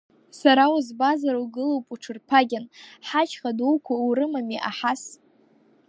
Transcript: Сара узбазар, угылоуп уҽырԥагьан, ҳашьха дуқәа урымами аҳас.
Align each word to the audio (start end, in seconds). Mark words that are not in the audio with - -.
Сара 0.39 0.63
узбазар, 0.75 1.35
угылоуп 1.43 1.85
уҽырԥагьан, 1.93 2.65
ҳашьха 3.07 3.51
дуқәа 3.57 3.93
урымами 4.07 4.63
аҳас. 4.69 5.03